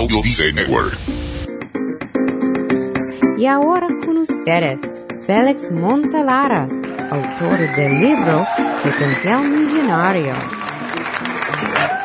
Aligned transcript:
Audio 0.00 0.22
Dice 0.22 0.50
Network. 0.54 0.96
Y 3.36 3.44
ahora 3.44 3.86
con 4.02 4.16
ustedes, 4.16 4.80
Félix 5.26 5.70
Montalara, 5.70 6.66
autor 7.10 7.58
del 7.76 8.00
libro 8.00 8.46
Potencial 8.82 9.46
Millonario. 9.46 10.59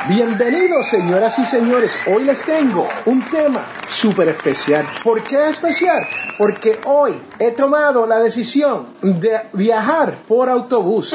Bienvenidos, 0.08 0.86
señoras 0.86 1.40
y 1.40 1.46
señores. 1.48 1.98
Hoy 2.06 2.26
les 2.26 2.44
tengo 2.44 2.88
un 3.08 3.24
tema 3.24 3.66
súper 3.88 4.28
especial. 4.28 4.86
¿Por 5.04 5.24
qué 5.24 5.50
especial? 5.50 6.06
Porque 6.38 6.80
hoy 6.86 7.14
he 7.40 7.50
tomado 7.50 8.06
la 8.06 8.20
decisión 8.20 8.86
de 9.02 9.42
viajar 9.54 10.16
por 10.28 10.48
autobús. 10.48 11.12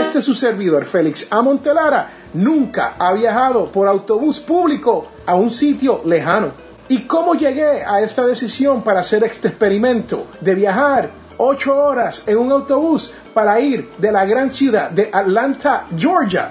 Este 0.00 0.20
es 0.20 0.24
su 0.24 0.34
servidor, 0.34 0.84
Félix 0.84 1.26
Amontelara, 1.32 2.08
nunca 2.34 2.94
ha 3.00 3.12
viajado 3.14 3.66
por 3.66 3.88
autobús 3.88 4.38
público 4.38 5.08
a 5.26 5.34
un 5.34 5.50
sitio 5.50 6.00
lejano. 6.04 6.52
¿Y 6.88 6.98
cómo 7.08 7.34
llegué 7.34 7.84
a 7.84 8.00
esta 8.00 8.24
decisión 8.24 8.82
para 8.82 9.00
hacer 9.00 9.24
este 9.24 9.48
experimento 9.48 10.28
de 10.40 10.54
viajar 10.54 11.10
ocho 11.36 11.76
horas 11.76 12.22
en 12.28 12.38
un 12.38 12.52
autobús 12.52 13.12
para 13.34 13.58
ir 13.58 13.90
de 13.98 14.12
la 14.12 14.24
gran 14.24 14.50
ciudad 14.50 14.90
de 14.90 15.10
Atlanta, 15.12 15.86
Georgia, 15.96 16.50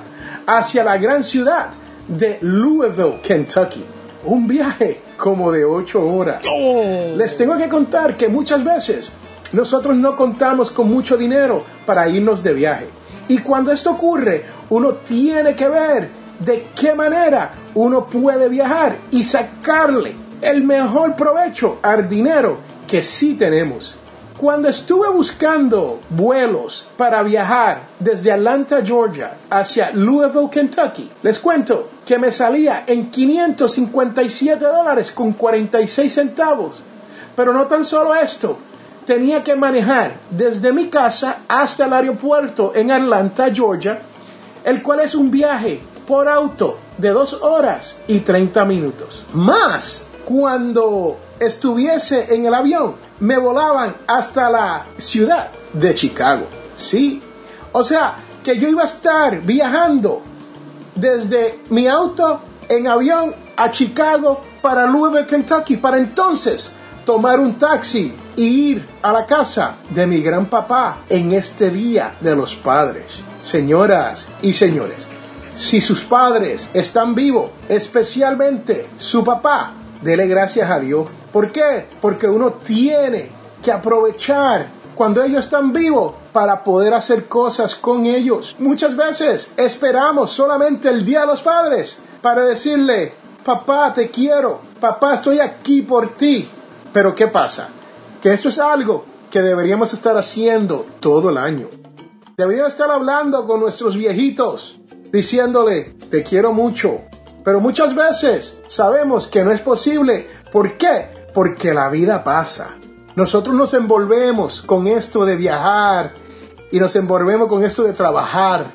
hacia 0.58 0.84
la 0.84 0.98
gran 0.98 1.24
ciudad 1.24 1.68
de 2.08 2.40
Louisville, 2.42 3.20
Kentucky. 3.22 3.86
Un 4.26 4.48
viaje 4.48 5.02
como 5.16 5.52
de 5.52 5.64
ocho 5.64 6.04
horas. 6.04 6.44
Les 7.16 7.38
tengo 7.38 7.56
que 7.56 7.70
contar 7.70 8.18
que 8.18 8.28
muchas 8.28 8.64
veces 8.64 9.12
nosotros 9.52 9.96
no 9.96 10.16
contamos 10.16 10.72
con 10.72 10.90
mucho 10.90 11.18
dinero 11.18 11.64
para 11.86 12.10
irnos 12.10 12.42
de 12.42 12.54
viaje. 12.54 12.88
Y 13.28 13.38
cuando 13.40 13.72
esto 13.72 13.92
ocurre, 13.92 14.44
uno 14.70 14.94
tiene 14.94 15.56
que 15.56 15.68
ver 15.68 16.10
de 16.40 16.66
qué 16.76 16.96
manera 16.96 17.52
uno 17.76 18.08
puede 18.08 18.50
viajar 18.50 18.98
y 19.12 19.24
sacarle 19.24 20.16
el 20.42 20.64
mejor 20.64 21.16
provecho 21.16 21.78
al 21.84 22.10
dinero 22.10 22.58
que 22.88 23.04
sí 23.04 23.36
tenemos. 23.36 23.99
Cuando 24.40 24.70
estuve 24.70 25.10
buscando 25.10 26.00
vuelos 26.10 26.88
para 26.96 27.22
viajar 27.24 27.82
desde 28.00 28.32
Atlanta, 28.32 28.80
Georgia, 28.82 29.34
hacia 29.50 29.92
Louisville, 29.92 30.50
Kentucky, 30.50 31.12
les 31.22 31.40
cuento 31.40 31.90
que 32.06 32.18
me 32.18 32.32
salía 32.32 32.86
en 32.88 33.12
557 33.12 34.64
dólares 34.64 35.12
con 35.12 35.34
46 35.34 36.14
centavos. 36.14 36.82
Pero 37.36 37.52
no 37.52 37.68
tan 37.68 37.84
solo 37.84 38.16
esto, 38.16 38.58
tenía 39.06 39.44
que 39.44 39.58
manejar 39.58 40.14
desde 40.30 40.72
mi 40.72 40.88
casa 40.88 41.40
hasta 41.50 41.88
el 41.88 41.92
aeropuerto 41.92 42.72
en 42.74 42.92
Atlanta, 42.92 43.54
Georgia, 43.54 44.00
el 44.64 44.82
cual 44.82 45.02
es 45.02 45.16
un 45.16 45.30
viaje 45.30 45.82
por 46.08 46.30
auto 46.30 46.78
de 46.98 47.10
2 47.10 47.42
horas 47.42 48.02
y 48.08 48.22
30 48.22 48.64
minutos. 48.64 49.26
Más 49.34 50.08
cuando 50.24 51.18
estuviese 51.40 52.34
en 52.34 52.46
el 52.46 52.54
avión, 52.54 52.96
me 53.20 53.38
volaban 53.38 53.96
hasta 54.08 54.50
la 54.50 54.86
ciudad 54.98 55.50
de 55.74 55.94
Chicago. 55.94 56.46
Sí, 56.76 57.22
o 57.72 57.84
sea, 57.84 58.16
que 58.44 58.58
yo 58.58 58.68
iba 58.68 58.84
a 58.84 58.86
estar 58.86 59.42
viajando 59.42 60.22
desde 60.96 61.60
mi 61.70 61.88
auto 61.88 62.42
en 62.68 62.88
avión 62.88 63.34
a 63.56 63.72
Chicago 63.72 64.42
para 64.62 64.86
Louisville, 64.86 65.26
Kentucky, 65.26 65.78
para 65.78 65.98
entonces 65.98 66.74
tomar 67.06 67.40
un 67.40 67.56
taxi 67.56 68.14
y 68.36 68.72
ir 68.72 68.86
a 69.02 69.12
la 69.12 69.26
casa 69.26 69.76
de 69.90 70.06
mi 70.06 70.22
gran 70.22 70.46
papá 70.46 71.00
en 71.10 71.34
este 71.34 71.70
día 71.72 72.16
de 72.20 72.36
los 72.36 72.56
padres. 72.56 73.24
Señoras 73.42 74.28
y 74.42 74.54
señores, 74.54 75.08
si 75.56 75.82
sus 75.82 76.02
padres 76.02 76.70
están 76.74 77.16
vivos, 77.16 77.50
especialmente 77.68 78.88
su 78.98 79.24
papá, 79.24 79.74
dele 80.02 80.28
gracias 80.28 80.70
a 80.70 80.80
Dios. 80.80 81.08
¿Por 81.32 81.52
qué? 81.52 81.86
Porque 82.02 82.28
uno 82.28 82.54
tiene 82.54 83.30
que 83.64 83.72
aprovechar 83.72 84.68
cuando 84.96 85.24
ellos 85.24 85.46
están 85.46 85.72
vivos 85.72 86.14
para 86.34 86.64
poder 86.64 86.94
hacer 86.94 87.28
cosas 87.28 87.76
con 87.76 88.06
ellos. 88.06 88.56
Muchas 88.60 88.96
veces 88.96 89.52
esperamos 89.56 90.32
solamente 90.32 90.90
el 90.90 91.06
Día 91.06 91.22
de 91.22 91.28
los 91.28 91.42
Padres 91.42 92.00
para 92.22 92.44
decirle, 92.44 93.14
papá, 93.44 93.94
te 93.94 94.10
quiero, 94.10 94.62
papá, 94.80 95.16
estoy 95.16 95.40
aquí 95.40 95.82
por 95.82 96.16
ti. 96.16 96.50
Pero 96.92 97.16
¿qué 97.16 97.28
pasa? 97.28 97.70
Que 98.22 98.34
esto 98.34 98.50
es 98.50 98.60
algo 98.60 99.06
que 99.30 99.42
deberíamos 99.42 99.94
estar 99.94 100.18
haciendo 100.18 100.86
todo 101.00 101.30
el 101.30 101.38
año. 101.38 101.70
Deberíamos 102.36 102.74
estar 102.74 102.90
hablando 102.90 103.46
con 103.46 103.60
nuestros 103.60 103.96
viejitos, 103.96 104.80
diciéndole, 105.12 105.96
te 106.10 106.24
quiero 106.24 106.52
mucho, 106.54 107.02
pero 107.44 107.60
muchas 107.60 107.96
veces 107.96 108.62
sabemos 108.68 109.28
que 109.28 109.44
no 109.44 109.52
es 109.52 109.62
posible. 109.62 110.28
¿Por 110.52 110.78
qué? 110.78 111.10
Porque 111.34 111.74
la 111.74 111.90
vida 111.90 112.24
pasa. 112.24 112.76
Nosotros 113.16 113.56
nos 113.56 113.74
envolvemos 113.74 114.62
con 114.62 114.88
esto 114.88 115.26
de 115.26 115.36
viajar 115.36 116.14
y 116.72 116.80
nos 116.80 116.96
envolvemos 116.96 117.48
con 117.48 117.64
esto 117.64 117.84
de 117.84 117.94
trabajar 117.94 118.68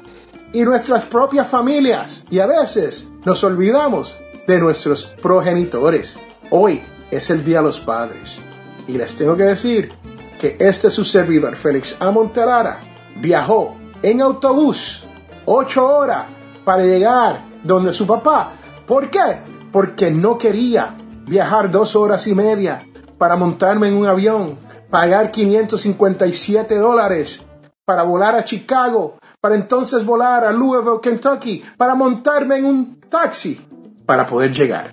y 0.52 0.62
nuestras 0.62 1.04
propias 1.04 1.48
familias. 1.48 2.24
Y 2.30 2.38
a 2.38 2.46
veces 2.46 3.10
nos 3.24 3.42
olvidamos 3.44 4.18
de 4.46 4.58
nuestros 4.58 5.06
progenitores. 5.06 6.16
Hoy 6.50 6.82
es 7.10 7.30
el 7.30 7.44
Día 7.44 7.58
de 7.58 7.64
los 7.64 7.80
Padres. 7.80 8.38
Y 8.86 8.98
les 8.98 9.16
tengo 9.16 9.36
que 9.36 9.44
decir 9.44 9.92
que 10.40 10.56
este 10.58 10.90
su 10.90 11.04
servidor, 11.04 11.56
Félix 11.56 11.96
A. 12.00 12.10
Montelara, 12.10 12.80
viajó 13.16 13.76
en 14.02 14.20
autobús 14.20 15.04
ocho 15.46 15.86
horas 15.86 16.26
para 16.64 16.82
llegar 16.84 17.53
donde 17.64 17.92
su 17.92 18.06
papá 18.06 18.52
¿Por 18.86 19.10
qué? 19.10 19.38
Porque 19.72 20.10
no 20.10 20.36
quería 20.36 20.94
viajar 21.26 21.70
dos 21.70 21.96
horas 21.96 22.26
y 22.26 22.34
media 22.34 22.82
para 23.16 23.36
montarme 23.36 23.88
en 23.88 23.96
un 23.96 24.06
avión, 24.06 24.58
pagar 24.90 25.30
557 25.30 26.76
dólares 26.76 27.46
para 27.84 28.02
volar 28.02 28.34
a 28.34 28.44
Chicago, 28.44 29.18
para 29.40 29.54
entonces 29.54 30.04
volar 30.04 30.44
a 30.44 30.52
Louisville, 30.52 31.00
Kentucky, 31.02 31.64
para 31.78 31.94
montarme 31.94 32.56
en 32.56 32.66
un 32.66 33.00
taxi 33.00 33.58
para 34.04 34.26
poder 34.26 34.52
llegar. 34.52 34.92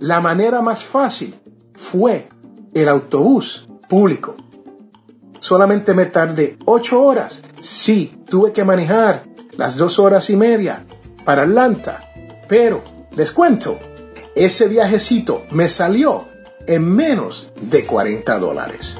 La 0.00 0.20
manera 0.20 0.62
más 0.62 0.82
fácil 0.82 1.34
fue 1.74 2.28
el 2.72 2.88
autobús 2.88 3.66
público. 3.88 4.36
Solamente 5.38 5.92
me 5.92 6.06
tardé 6.06 6.56
ocho 6.64 7.02
horas. 7.02 7.42
Sí, 7.60 8.22
tuve 8.26 8.52
que 8.52 8.64
manejar 8.64 9.24
las 9.56 9.76
dos 9.76 9.98
horas 9.98 10.30
y 10.30 10.36
media 10.36 10.82
para 11.24 11.42
Atlanta, 11.42 12.00
pero 12.48 12.82
les 13.16 13.30
cuento, 13.30 13.78
ese 14.34 14.68
viajecito 14.68 15.44
me 15.50 15.68
salió 15.68 16.28
en 16.66 16.90
menos 16.94 17.52
de 17.60 17.84
40 17.84 18.38
dólares. 18.38 18.98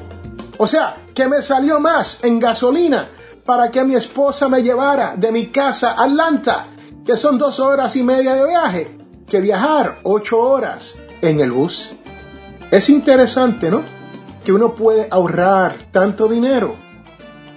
O 0.57 0.67
sea, 0.67 0.95
que 1.13 1.27
me 1.27 1.41
salió 1.41 1.79
más 1.79 2.23
en 2.23 2.39
gasolina 2.39 3.07
para 3.45 3.71
que 3.71 3.83
mi 3.83 3.95
esposa 3.95 4.47
me 4.47 4.61
llevara 4.61 5.15
de 5.17 5.31
mi 5.31 5.47
casa 5.47 5.91
a 5.93 6.03
Atlanta, 6.05 6.67
que 7.05 7.17
son 7.17 7.37
dos 7.37 7.59
horas 7.59 7.95
y 7.95 8.03
media 8.03 8.35
de 8.35 8.47
viaje, 8.47 8.97
que 9.27 9.41
viajar 9.41 9.99
ocho 10.03 10.39
horas 10.39 10.99
en 11.21 11.39
el 11.39 11.51
bus. 11.51 11.91
Es 12.71 12.89
interesante, 12.89 13.69
¿no? 13.69 13.81
Que 14.43 14.53
uno 14.53 14.75
puede 14.75 15.07
ahorrar 15.09 15.75
tanto 15.91 16.27
dinero, 16.27 16.75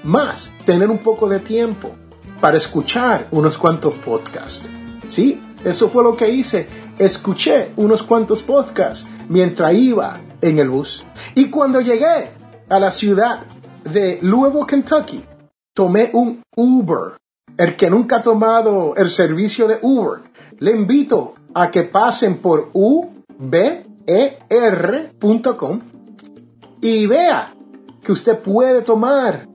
más 0.02 0.52
tener 0.64 0.90
un 0.90 0.98
poco 0.98 1.28
de 1.28 1.40
tiempo 1.40 1.94
para 2.40 2.56
escuchar 2.56 3.28
unos 3.30 3.58
cuantos 3.58 3.94
podcasts. 3.94 4.66
Sí, 5.08 5.40
eso 5.64 5.88
fue 5.88 6.02
lo 6.02 6.16
que 6.16 6.28
hice. 6.28 6.66
Escuché 6.98 7.72
unos 7.76 8.02
cuantos 8.02 8.42
podcasts 8.42 9.08
mientras 9.28 9.74
iba 9.74 10.18
en 10.40 10.58
el 10.58 10.68
bus. 10.70 11.04
Y 11.34 11.50
cuando 11.50 11.80
llegué 11.80 12.30
a 12.68 12.78
la 12.78 12.90
ciudad 12.90 13.40
de 13.84 14.18
Louisville, 14.22 14.66
Kentucky, 14.66 15.24
tomé 15.74 16.10
un 16.12 16.42
Uber. 16.56 17.16
El 17.56 17.76
que 17.76 17.88
nunca 17.88 18.16
ha 18.16 18.22
tomado 18.22 18.94
el 18.96 19.08
servicio 19.10 19.66
de 19.66 19.78
Uber, 19.80 20.20
le 20.58 20.72
invito 20.72 21.34
a 21.54 21.70
que 21.70 21.84
pasen 21.84 22.38
por 22.38 22.70
uber.com 22.72 23.10
y 26.82 27.06
vea 27.06 27.54
que 28.02 28.12
usted 28.12 28.38
puede 28.38 28.82
tomar 28.82 29.48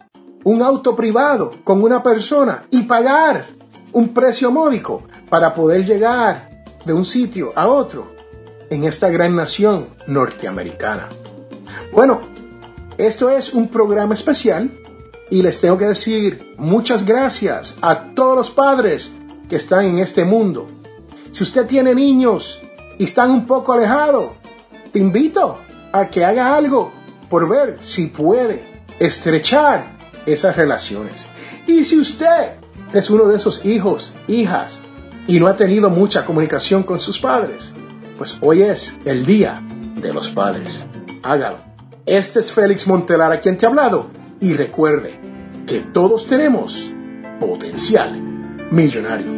un 0.43 0.61
auto 0.61 0.95
privado 0.95 1.51
con 1.63 1.83
una 1.83 2.01
persona 2.01 2.63
y 2.69 2.83
pagar 2.83 3.47
un 3.93 4.09
precio 4.09 4.51
módico 4.51 5.03
para 5.29 5.53
poder 5.53 5.85
llegar 5.85 6.49
de 6.85 6.93
un 6.93 7.05
sitio 7.05 7.53
a 7.55 7.67
otro 7.67 8.07
en 8.69 8.85
esta 8.85 9.09
gran 9.09 9.35
nación 9.35 9.87
norteamericana. 10.07 11.09
Bueno, 11.93 12.19
esto 12.97 13.29
es 13.29 13.53
un 13.53 13.67
programa 13.67 14.13
especial 14.13 14.71
y 15.29 15.41
les 15.41 15.59
tengo 15.59 15.77
que 15.77 15.85
decir 15.85 16.55
muchas 16.57 17.05
gracias 17.05 17.77
a 17.81 18.13
todos 18.13 18.35
los 18.35 18.49
padres 18.49 19.11
que 19.49 19.57
están 19.57 19.85
en 19.85 19.99
este 19.99 20.23
mundo. 20.23 20.67
Si 21.31 21.43
usted 21.43 21.65
tiene 21.65 21.93
niños 21.93 22.61
y 22.97 23.05
están 23.05 23.31
un 23.31 23.45
poco 23.45 23.73
alejados, 23.73 24.31
te 24.91 24.99
invito 24.99 25.57
a 25.91 26.07
que 26.07 26.25
haga 26.25 26.55
algo 26.55 26.91
por 27.29 27.47
ver 27.47 27.77
si 27.81 28.07
puede 28.07 28.63
estrechar 28.99 30.00
esas 30.25 30.55
relaciones. 30.55 31.27
Y 31.67 31.83
si 31.83 31.97
usted 31.97 32.53
es 32.93 33.09
uno 33.09 33.25
de 33.25 33.37
esos 33.37 33.65
hijos, 33.65 34.15
hijas, 34.27 34.79
y 35.27 35.39
no 35.39 35.47
ha 35.47 35.55
tenido 35.55 35.89
mucha 35.89 36.25
comunicación 36.25 36.83
con 36.83 36.99
sus 36.99 37.19
padres, 37.19 37.71
pues 38.17 38.37
hoy 38.41 38.63
es 38.63 38.97
el 39.05 39.25
Día 39.25 39.61
de 39.95 40.13
los 40.13 40.29
Padres. 40.29 40.85
Hágalo. 41.23 41.57
Este 42.05 42.39
es 42.39 42.51
Félix 42.51 42.87
Montelar 42.87 43.31
a 43.31 43.39
quien 43.39 43.57
te 43.57 43.65
ha 43.65 43.69
hablado 43.69 44.09
y 44.39 44.53
recuerde 44.53 45.13
que 45.67 45.79
todos 45.79 46.25
tenemos 46.27 46.91
potencial 47.39 48.19
millonario. 48.71 49.31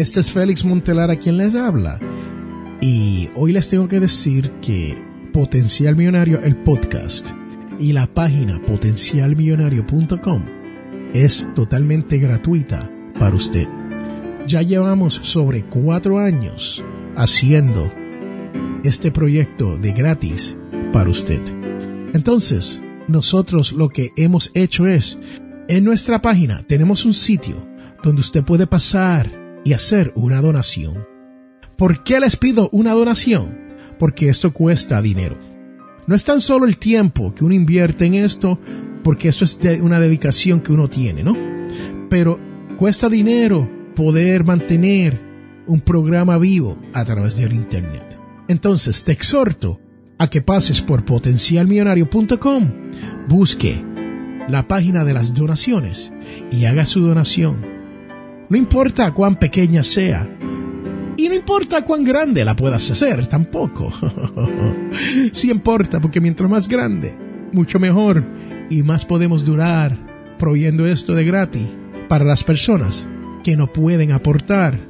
Este 0.00 0.20
es 0.20 0.32
Félix 0.32 0.64
Montelar 0.64 1.10
a 1.10 1.16
quien 1.16 1.36
les 1.36 1.54
habla. 1.54 2.00
Y 2.80 3.28
hoy 3.36 3.52
les 3.52 3.68
tengo 3.68 3.86
que 3.86 4.00
decir 4.00 4.50
que 4.62 4.96
Potencial 5.30 5.94
Millonario, 5.94 6.40
el 6.40 6.56
podcast, 6.56 7.32
y 7.78 7.92
la 7.92 8.06
página 8.06 8.62
potencialmillonario.com 8.62 10.42
es 11.12 11.46
totalmente 11.54 12.16
gratuita 12.16 12.90
para 13.18 13.36
usted. 13.36 13.68
Ya 14.46 14.62
llevamos 14.62 15.20
sobre 15.22 15.66
cuatro 15.66 16.18
años 16.18 16.82
haciendo 17.14 17.92
este 18.82 19.10
proyecto 19.10 19.76
de 19.76 19.92
gratis 19.92 20.56
para 20.94 21.10
usted. 21.10 21.42
Entonces, 22.14 22.80
nosotros 23.06 23.72
lo 23.72 23.90
que 23.90 24.12
hemos 24.16 24.50
hecho 24.54 24.86
es, 24.86 25.18
en 25.68 25.84
nuestra 25.84 26.22
página 26.22 26.66
tenemos 26.66 27.04
un 27.04 27.12
sitio 27.12 27.68
donde 28.02 28.22
usted 28.22 28.42
puede 28.42 28.66
pasar 28.66 29.39
y 29.64 29.72
hacer 29.72 30.12
una 30.14 30.40
donación. 30.40 31.06
¿Por 31.76 32.04
qué 32.04 32.20
les 32.20 32.36
pido 32.36 32.68
una 32.72 32.92
donación? 32.92 33.58
Porque 33.98 34.28
esto 34.28 34.52
cuesta 34.52 35.00
dinero. 35.02 35.38
No 36.06 36.14
es 36.14 36.24
tan 36.24 36.40
solo 36.40 36.66
el 36.66 36.76
tiempo 36.76 37.34
que 37.34 37.44
uno 37.44 37.54
invierte 37.54 38.06
en 38.06 38.14
esto, 38.14 38.58
porque 39.02 39.28
esto 39.28 39.44
es 39.44 39.58
una 39.80 40.00
dedicación 40.00 40.60
que 40.60 40.72
uno 40.72 40.88
tiene, 40.88 41.22
¿no? 41.22 41.36
Pero 42.08 42.38
cuesta 42.76 43.08
dinero 43.08 43.68
poder 43.94 44.44
mantener 44.44 45.20
un 45.66 45.80
programa 45.80 46.36
vivo 46.38 46.76
a 46.92 47.04
través 47.04 47.36
del 47.36 47.52
Internet. 47.52 48.18
Entonces 48.48 49.04
te 49.04 49.12
exhorto 49.12 49.80
a 50.18 50.28
que 50.28 50.42
pases 50.42 50.80
por 50.80 51.04
potencialmillonario.com, 51.04 52.70
busque 53.28 53.84
la 54.48 54.66
página 54.66 55.04
de 55.04 55.14
las 55.14 55.32
donaciones 55.32 56.12
y 56.50 56.64
haga 56.64 56.84
su 56.84 57.00
donación 57.00 57.79
no 58.50 58.56
importa 58.56 59.14
cuán 59.14 59.36
pequeña 59.36 59.84
sea. 59.84 60.28
Y 61.16 61.28
no 61.28 61.34
importa 61.34 61.84
cuán 61.84 62.02
grande 62.02 62.44
la 62.44 62.56
puedas 62.56 62.90
hacer 62.90 63.26
tampoco. 63.26 63.92
sí 65.32 65.50
importa, 65.50 66.00
porque 66.00 66.20
mientras 66.20 66.50
más 66.50 66.68
grande, 66.68 67.16
mucho 67.52 67.78
mejor. 67.78 68.24
Y 68.68 68.82
más 68.82 69.04
podemos 69.04 69.44
durar 69.44 69.98
proveyendo 70.38 70.86
esto 70.86 71.14
de 71.14 71.24
gratis 71.24 71.66
para 72.08 72.24
las 72.24 72.42
personas 72.42 73.08
que 73.44 73.56
no 73.56 73.72
pueden 73.72 74.12
aportar 74.12 74.80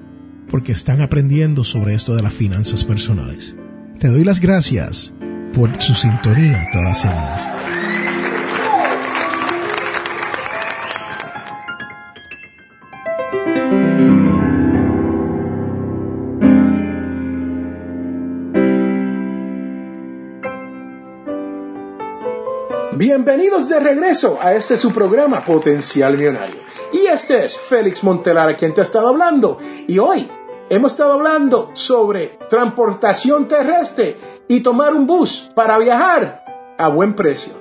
porque 0.50 0.72
están 0.72 1.02
aprendiendo 1.02 1.62
sobre 1.62 1.94
esto 1.94 2.16
de 2.16 2.22
las 2.22 2.32
finanzas 2.32 2.84
personales. 2.84 3.56
Te 3.98 4.08
doy 4.08 4.24
las 4.24 4.40
gracias 4.40 5.12
por 5.52 5.80
su 5.80 5.94
sintonía 5.94 6.66
todas 6.72 6.88
las 6.88 7.00
semanas. 7.02 7.79
Bienvenidos 22.92 23.68
de 23.68 23.78
regreso 23.78 24.40
a 24.42 24.52
este 24.54 24.76
su 24.76 24.92
programa 24.92 25.44
Potencial 25.44 26.18
Millonario. 26.18 26.56
Y 26.92 27.06
este 27.06 27.44
es 27.44 27.56
Félix 27.56 28.02
Montelar 28.02 28.56
quien 28.56 28.74
te 28.74 28.80
ha 28.80 28.84
estado 28.84 29.06
hablando. 29.06 29.58
Y 29.86 30.00
hoy 30.00 30.28
hemos 30.68 30.92
estado 30.92 31.12
hablando 31.12 31.70
sobre 31.74 32.38
transportación 32.50 33.46
terrestre 33.46 34.16
y 34.48 34.60
tomar 34.60 34.92
un 34.92 35.06
bus 35.06 35.52
para 35.54 35.78
viajar 35.78 36.74
a 36.76 36.88
buen 36.88 37.14
precio. 37.14 37.52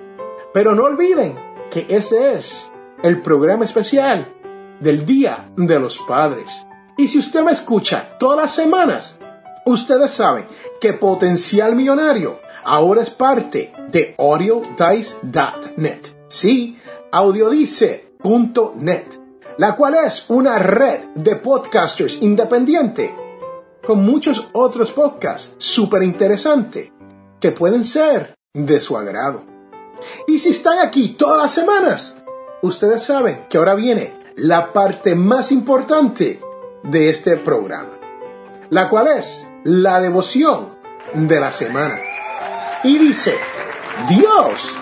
Pero 0.51 0.73
no 0.73 0.85
olviden 0.85 1.37
que 1.69 1.85
ese 1.89 2.33
es 2.33 2.71
el 3.03 3.21
programa 3.21 3.65
especial 3.65 4.33
del 4.79 5.05
Día 5.05 5.51
de 5.55 5.79
los 5.79 5.99
Padres. 5.99 6.65
Y 6.97 7.07
si 7.07 7.19
usted 7.19 7.43
me 7.43 7.51
escucha 7.51 8.17
todas 8.19 8.37
las 8.37 8.55
semanas, 8.55 9.19
ustedes 9.63 10.09
saben 10.09 10.47
que 10.81 10.93
Potencial 10.93 11.75
Millonario 11.75 12.39
ahora 12.63 13.01
es 13.01 13.09
parte 13.09 13.73
de 13.91 14.15
audiodice.net. 14.17 16.00
Sí, 16.27 16.77
audiodice.net, 17.11 19.06
la 19.57 19.75
cual 19.75 19.95
es 20.06 20.29
una 20.29 20.59
red 20.59 21.01
de 21.15 21.35
podcasters 21.35 22.21
independiente 22.21 23.13
con 23.85 24.03
muchos 24.03 24.47
otros 24.53 24.91
podcasts 24.91 25.56
súper 25.57 26.03
interesantes 26.03 26.91
que 27.39 27.51
pueden 27.51 27.83
ser 27.83 28.35
de 28.53 28.79
su 28.79 28.97
agrado. 28.97 29.44
Y 30.27 30.39
si 30.39 30.50
están 30.50 30.79
aquí 30.79 31.15
todas 31.17 31.41
las 31.41 31.51
semanas, 31.51 32.17
ustedes 32.61 33.03
saben 33.03 33.45
que 33.50 33.57
ahora 33.57 33.75
viene 33.75 34.13
la 34.35 34.71
parte 34.71 35.15
más 35.15 35.51
importante 35.51 36.39
de 36.83 37.09
este 37.09 37.38
programa, 37.38 37.97
la 38.69 38.89
cual 38.89 39.07
es 39.07 39.47
la 39.63 40.00
devoción 40.00 40.77
de 41.13 41.39
la 41.39 41.51
semana. 41.51 42.00
Y 42.83 42.97
dice, 42.97 43.35
Dios 44.07 44.77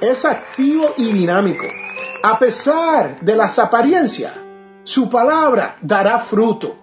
es 0.00 0.24
activo 0.24 0.94
y 0.96 1.12
dinámico. 1.12 1.66
A 2.22 2.38
pesar 2.38 3.20
de 3.20 3.36
las 3.36 3.58
apariencias, 3.58 4.32
su 4.84 5.10
palabra 5.10 5.76
dará 5.82 6.18
fruto. 6.18 6.76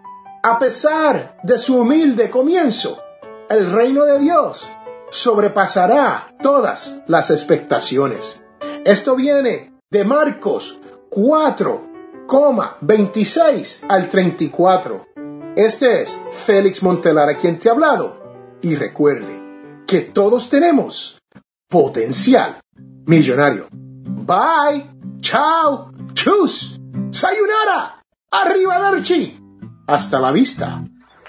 A 0.44 0.60
pesar 0.60 1.40
de 1.42 1.58
su 1.58 1.80
humilde 1.80 2.30
comienzo, 2.30 3.02
el 3.50 3.72
reino 3.72 4.06
de 4.06 4.20
Dios 4.20 4.70
sobrepasará 5.10 6.36
todas 6.42 7.02
las 7.08 7.32
expectaciones. 7.32 8.44
Esto 8.86 9.16
viene 9.16 9.74
de 9.90 10.04
Marcos 10.04 10.80
4,26 11.10 13.86
al 13.90 14.08
34. 14.10 15.08
Este 15.56 16.04
es 16.04 16.22
Félix 16.46 16.84
Montelar 16.84 17.30
a 17.30 17.38
quien 17.38 17.58
te 17.58 17.70
ha 17.70 17.72
hablado. 17.72 18.22
Y 18.62 18.76
recuerde, 18.76 19.42
que 19.86 20.02
todos 20.02 20.50
tenemos 20.50 21.22
potencial 21.70 22.60
millonario. 23.06 23.68
Bye, 23.72 24.90
chao, 25.22 25.92
chus, 26.14 26.80
sayonara, 27.12 28.02
arrivederci. 28.32 29.40
Hasta 29.88 30.20
la 30.20 30.32
vista, 30.32 30.84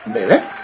bebé. 0.06 0.63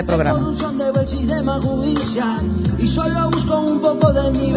este 0.01 0.03
programa. 0.03 0.53
Y 2.79 2.87
solo 2.87 3.29
busco 3.29 3.59
un 3.59 3.81
poco 3.81 4.11
de 4.11 4.31
mi. 4.31 4.51